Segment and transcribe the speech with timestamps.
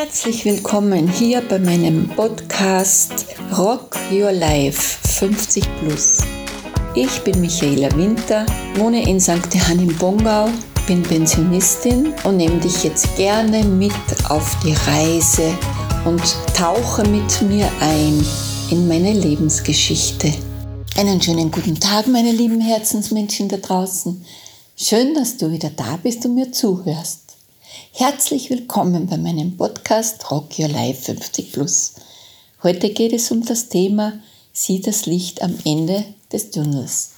[0.00, 3.26] Herzlich willkommen hier bei meinem Podcast
[3.58, 6.18] Rock Your Life 50 Plus.
[6.94, 9.52] Ich bin Michaela Winter, wohne in St.
[9.52, 10.50] Johann im Bongau,
[10.86, 13.90] bin Pensionistin und nehme dich jetzt gerne mit
[14.28, 15.52] auf die Reise
[16.04, 16.22] und
[16.56, 18.24] tauche mit mir ein
[18.70, 20.32] in meine Lebensgeschichte.
[20.96, 24.24] Einen schönen guten Tag, meine lieben Herzensmenschen da draußen.
[24.76, 27.27] Schön, dass du wieder da bist und mir zuhörst.
[27.92, 31.94] Herzlich willkommen bei meinem Podcast Rock Your Life 50 Plus.
[32.62, 34.20] Heute geht es um das Thema
[34.52, 37.10] Sieh das Licht am Ende des Tunnels.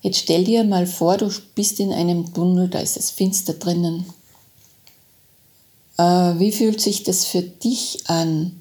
[0.00, 4.06] Jetzt stell dir mal vor, du bist in einem Tunnel, da ist es finster drinnen.
[5.98, 8.60] Äh, wie fühlt sich das für dich an?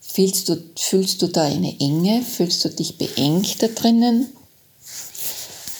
[0.00, 2.22] Fühlst du, fühlst du da eine Enge?
[2.22, 4.28] Fühlst du dich beengt da drinnen?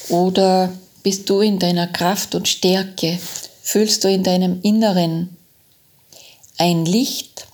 [0.09, 0.73] Oder
[1.03, 3.19] bist du in deiner Kraft und Stärke?
[3.65, 5.37] Fühlst du in deinem Inneren
[6.59, 7.47] ein Licht?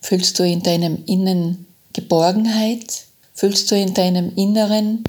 [0.00, 3.04] Fühlst du in deinem Innen Geborgenheit?
[3.34, 5.02] Fühlst du in deinem Inneren,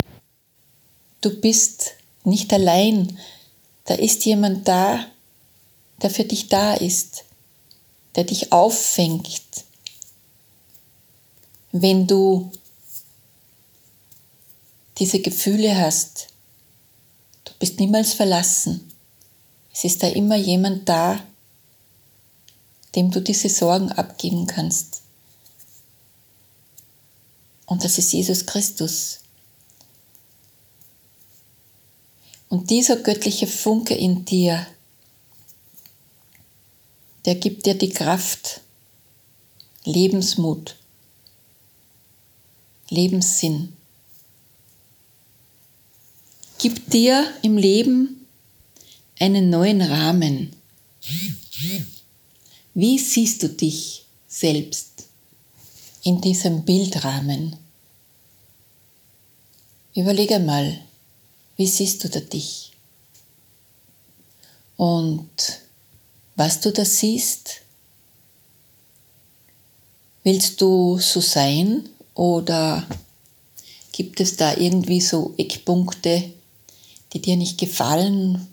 [1.21, 1.91] du bist
[2.23, 3.19] nicht allein,
[3.85, 5.05] da ist jemand da,
[6.01, 7.25] der für dich da ist,
[8.15, 9.63] der dich auffängt,
[11.71, 12.51] wenn du
[14.97, 16.29] diese Gefühle hast.
[17.43, 18.91] Du bist niemals verlassen.
[19.85, 21.23] Ist da immer jemand da,
[22.95, 25.03] dem du diese Sorgen abgeben kannst.
[27.67, 29.19] Und das ist Jesus Christus.
[32.49, 34.65] Und dieser göttliche Funke in dir,
[37.25, 38.61] der gibt dir die Kraft,
[39.83, 40.77] Lebensmut,
[42.89, 43.71] Lebenssinn.
[46.57, 48.24] Gibt dir im Leben
[49.19, 50.55] einen neuen Rahmen.
[52.73, 55.05] Wie siehst du dich selbst
[56.03, 57.55] in diesem Bildrahmen?
[59.95, 60.81] Überlege mal,
[61.55, 62.73] wie siehst du da dich?
[64.75, 65.61] Und
[66.35, 67.61] was du da siehst,
[70.23, 72.85] willst du so sein oder
[73.93, 76.33] gibt es da irgendwie so Eckpunkte,
[77.13, 78.45] die dir nicht gefallen,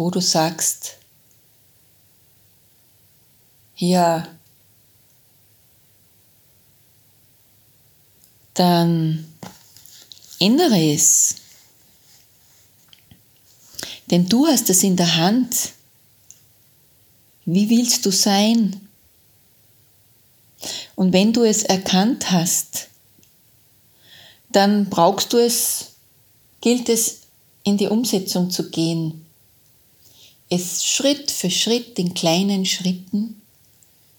[0.00, 0.96] wo du sagst,
[3.76, 4.26] ja,
[8.54, 9.30] dann
[10.38, 11.34] ändere es.
[14.10, 15.74] Denn du hast es in der Hand.
[17.44, 18.88] Wie willst du sein?
[20.94, 22.88] Und wenn du es erkannt hast,
[24.48, 25.92] dann brauchst du es,
[26.62, 27.18] gilt es,
[27.64, 29.26] in die Umsetzung zu gehen
[30.50, 33.40] es Schritt für Schritt in kleinen Schritten,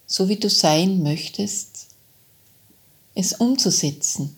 [0.07, 1.87] so wie du sein möchtest,
[3.13, 4.37] es umzusetzen,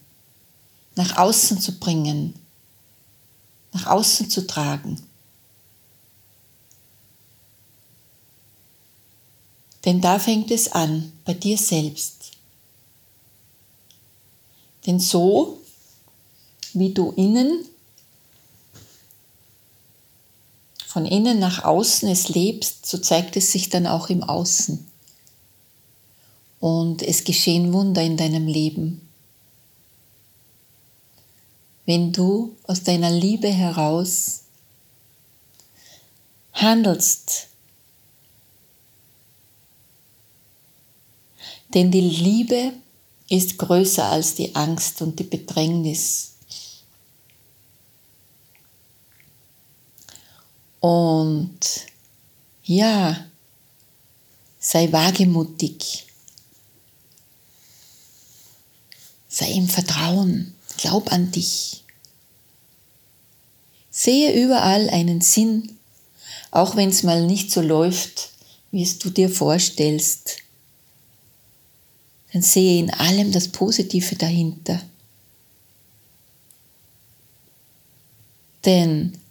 [0.95, 2.33] nach außen zu bringen,
[3.71, 5.01] nach außen zu tragen.
[9.85, 12.31] Denn da fängt es an, bei dir selbst.
[14.87, 15.61] Denn so,
[16.73, 17.65] wie du innen
[20.93, 24.85] von innen nach außen es lebst, so zeigt es sich dann auch im Außen.
[26.59, 29.01] Und es geschehen Wunder in deinem Leben.
[31.87, 34.41] Wenn du aus deiner Liebe heraus
[36.53, 37.47] handelst.
[41.73, 42.73] Denn die Liebe
[43.29, 46.32] ist größer als die Angst und die Bedrängnis
[50.83, 51.85] Und
[52.65, 53.25] ja,
[54.59, 56.07] sei wagemutig.
[59.29, 60.53] Sei im Vertrauen.
[60.75, 61.85] Glaub an dich.
[63.91, 65.79] Sehe überall einen Sinn,
[66.51, 68.31] auch wenn es mal nicht so läuft,
[68.71, 70.39] wie es du dir vorstellst.
[72.33, 74.81] Dann sehe in allem das Positive dahinter.
[78.65, 79.22] Denn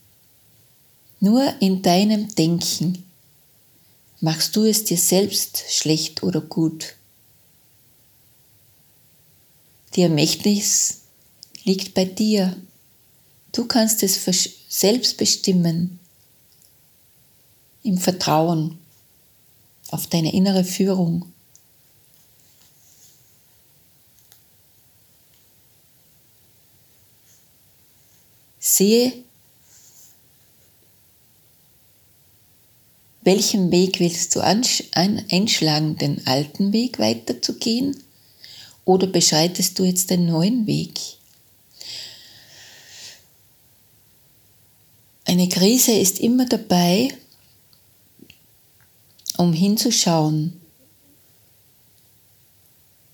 [1.22, 3.04] nur in deinem Denken
[4.20, 6.96] machst du es dir selbst schlecht oder gut.
[9.94, 11.02] Die Ermächtnis
[11.62, 12.56] liegt bei dir.
[13.52, 14.20] Du kannst es
[14.68, 16.00] selbst bestimmen
[17.84, 18.78] im Vertrauen
[19.92, 21.32] auf deine innere Führung.
[28.58, 29.22] Sehe
[33.24, 38.02] welchen Weg willst du einschlagen, den alten Weg weiterzugehen?
[38.84, 40.98] Oder beschreitest du jetzt den neuen Weg?
[45.24, 47.16] Eine Krise ist immer dabei,
[49.36, 50.60] um hinzuschauen,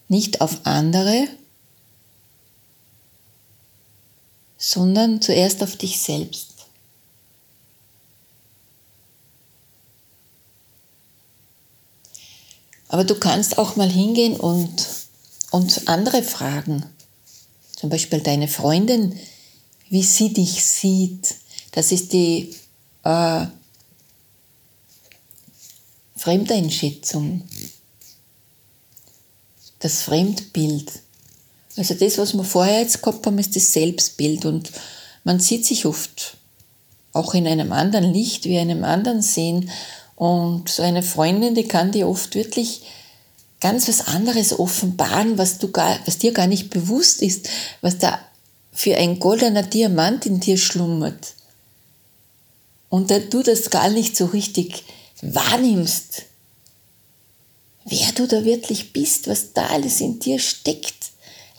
[0.08, 1.28] nicht auf andere,
[4.56, 6.57] sondern zuerst auf dich selbst.
[12.88, 14.86] Aber du kannst auch mal hingehen und,
[15.50, 16.84] und andere fragen.
[17.76, 19.18] Zum Beispiel deine Freundin,
[19.88, 21.36] wie sie dich sieht.
[21.72, 22.54] Das ist die
[23.04, 23.46] äh,
[26.16, 27.46] Fremdeinschätzung,
[29.78, 30.90] das Fremdbild.
[31.76, 34.72] Also das, was wir vorher jetzt gehabt haben, ist das Selbstbild und
[35.22, 36.36] man sieht sich oft
[37.12, 39.70] auch in einem anderen Licht, wie einem anderen sehen
[40.18, 42.82] und so eine Freundin, die kann dir oft wirklich
[43.60, 47.48] ganz was anderes offenbaren, was, du gar, was dir gar nicht bewusst ist,
[47.82, 48.18] was da
[48.72, 51.34] für ein goldener Diamant in dir schlummert.
[52.88, 54.82] Und da du das gar nicht so richtig
[55.22, 56.24] wahrnimmst,
[57.84, 61.12] wer du da wirklich bist, was da alles in dir steckt.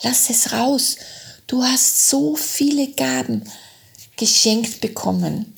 [0.04, 0.98] Lass es raus.
[1.48, 3.50] Du hast so viele Gaben
[4.18, 5.56] geschenkt bekommen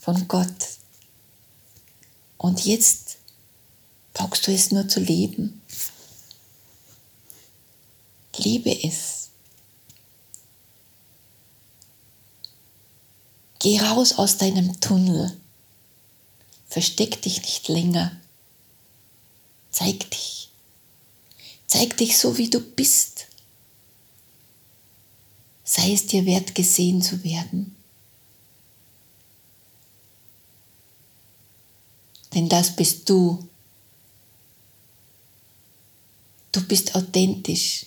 [0.00, 0.77] von Gott.
[2.38, 3.18] Und jetzt
[4.14, 5.60] brauchst du es nur zu leben.
[8.36, 9.30] Liebe es.
[13.58, 15.36] Geh raus aus deinem Tunnel.
[16.68, 18.16] Versteck dich nicht länger.
[19.72, 20.50] Zeig dich.
[21.66, 23.26] Zeig dich so, wie du bist.
[25.64, 27.67] Sei es dir wert, gesehen zu werden.
[32.38, 33.48] Denn das bist du.
[36.52, 37.86] Du bist authentisch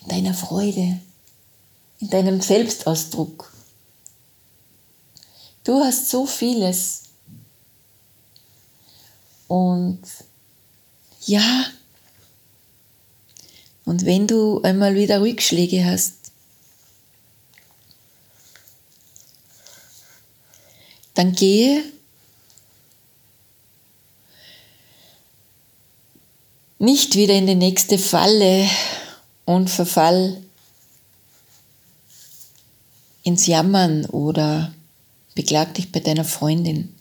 [0.00, 0.98] in deiner Freude,
[1.98, 3.52] in deinem Selbstausdruck.
[5.62, 7.02] Du hast so vieles.
[9.46, 10.00] Und
[11.26, 11.66] ja,
[13.84, 16.14] und wenn du einmal wieder Rückschläge hast,
[21.12, 21.99] dann gehe
[26.80, 28.66] nicht wieder in die nächste Falle
[29.44, 30.42] und verfall
[33.22, 34.72] ins Jammern oder
[35.34, 36.94] beklag dich bei deiner Freundin.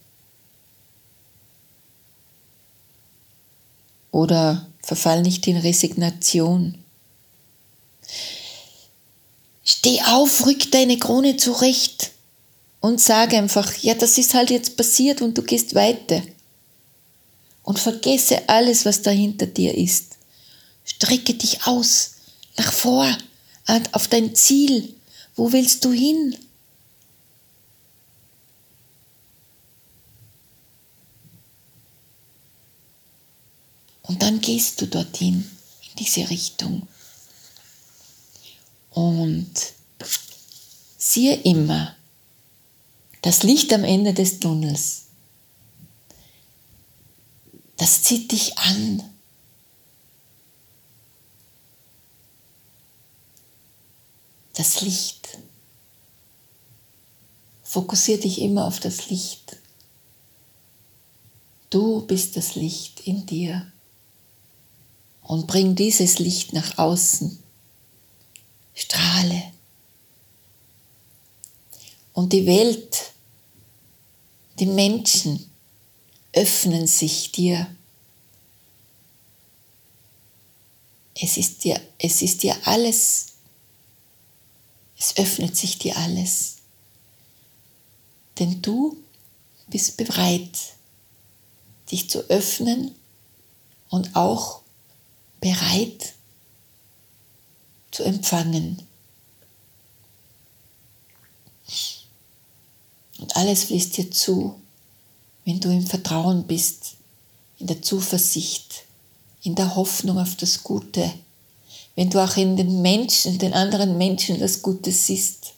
[4.12, 6.84] Oder verfall nicht in Resignation.
[9.64, 12.12] Steh auf, rück deine Krone zurecht
[12.82, 16.22] und sag einfach, ja, das ist halt jetzt passiert und du gehst weiter
[17.70, 20.18] und vergesse alles, was da hinter dir ist.
[20.84, 22.16] Strecke dich aus,
[22.58, 23.16] nach vor,
[23.92, 24.96] auf dein Ziel.
[25.36, 26.36] Wo willst du hin?
[34.02, 35.48] Und dann gehst du dorthin,
[35.92, 36.88] in diese Richtung.
[38.90, 39.52] Und
[40.98, 41.96] siehe immer
[43.22, 45.04] das Licht am Ende des Tunnels
[47.80, 49.04] das zieht dich an.
[54.56, 55.38] Das Licht.
[57.62, 59.58] Fokussiere dich immer auf das Licht.
[61.70, 63.72] Du bist das Licht in dir.
[65.22, 67.38] Und bring dieses Licht nach außen.
[68.74, 69.54] Strahle.
[72.14, 73.12] Und die Welt,
[74.58, 75.52] die Menschen,
[76.34, 77.68] öffnen sich dir.
[81.22, 83.28] Es ist dir, es ist dir alles,
[84.98, 86.58] es öffnet sich dir alles.
[88.38, 88.98] Denn du
[89.68, 90.58] bist bereit,
[91.92, 92.96] dich zu öffnen
[93.90, 94.62] und auch
[95.42, 96.14] bereit
[97.92, 98.82] zu empfangen.
[103.18, 104.60] Und alles fließt dir zu
[105.50, 106.92] wenn du im Vertrauen bist,
[107.58, 108.84] in der Zuversicht,
[109.50, 111.12] in der Hoffnung auf das Gute,
[111.96, 115.54] wenn du auch in den Menschen, den anderen Menschen das Gute siehst,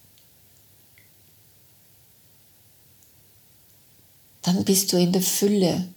[4.43, 5.89] dann bist du in der Fülle,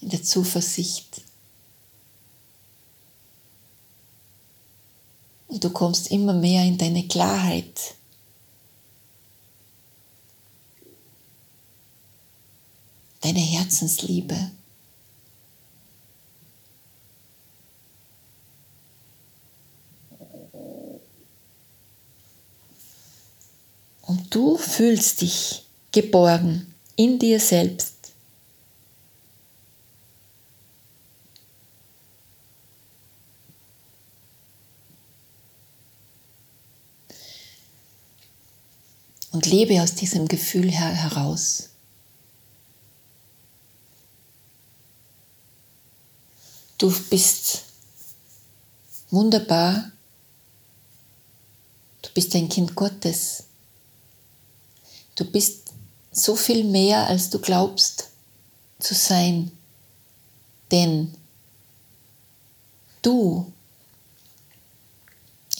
[0.00, 1.22] in der Zuversicht.
[5.48, 7.96] Und du kommst immer mehr in deine Klarheit
[13.24, 14.50] deine Herzensliebe.
[24.02, 27.94] Und du fühlst dich geborgen in dir selbst.
[39.32, 41.73] Und lebe aus diesem Gefühl heraus.
[46.84, 47.62] Du bist
[49.08, 49.90] wunderbar.
[52.02, 53.44] Du bist ein Kind Gottes.
[55.14, 55.72] Du bist
[56.12, 58.10] so viel mehr, als du glaubst
[58.80, 59.50] zu sein.
[60.70, 61.14] Denn
[63.00, 63.50] du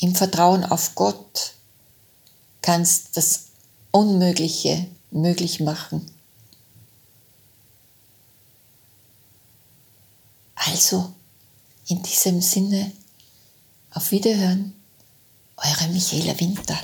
[0.01, 1.55] im Vertrauen auf Gott
[2.61, 3.45] kannst das
[3.93, 6.14] Unmögliche möglich machen.
[10.85, 11.15] Also,
[11.89, 12.93] in diesem Sinne,
[13.95, 14.75] auf Wiederhören,
[15.57, 16.77] eure Michaela Winter.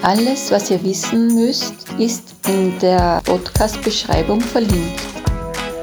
[0.00, 5.02] Alles, was ihr wissen müsst, ist in der Podcast-Beschreibung verlinkt.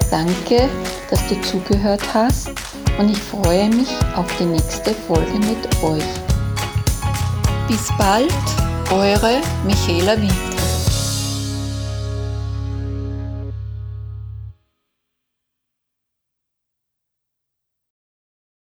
[0.10, 0.68] Danke,
[1.12, 2.50] dass du zugehört hast
[2.98, 6.04] und ich freue mich auf die nächste Folge mit euch.
[7.68, 8.34] Bis bald,
[8.90, 10.49] eure Michaela Winter.